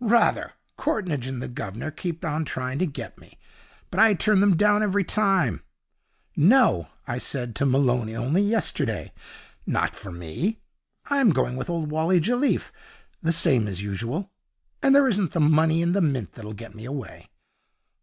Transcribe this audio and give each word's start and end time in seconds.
'Rather! 0.00 0.52
Courtneidge 0.76 1.26
and 1.26 1.40
the 1.42 1.48
Guv'nor 1.48 1.90
keep 1.90 2.22
on 2.22 2.44
trying 2.44 2.78
to 2.78 2.84
get 2.84 3.16
me, 3.18 3.38
but 3.90 3.98
I 3.98 4.12
turn 4.12 4.40
them 4.40 4.54
down 4.54 4.82
every 4.82 5.02
time. 5.02 5.62
"No," 6.36 6.88
I 7.06 7.16
said 7.16 7.54
to 7.56 7.64
Malone 7.64 8.10
only 8.14 8.42
yesterday, 8.42 9.14
"not 9.66 9.96
for 9.96 10.12
me! 10.12 10.60
I'm 11.06 11.30
going 11.30 11.56
with 11.56 11.70
old 11.70 11.90
Wally 11.90 12.20
Jelliffe, 12.20 12.70
the 13.22 13.32
same 13.32 13.66
as 13.66 13.80
usual, 13.80 14.30
and 14.82 14.94
there 14.94 15.08
isn't 15.08 15.32
the 15.32 15.40
money 15.40 15.80
in 15.80 15.92
the 15.94 16.02
Mint 16.02 16.32
that'll 16.32 16.52
get 16.52 16.74
me 16.74 16.84
away." 16.84 17.30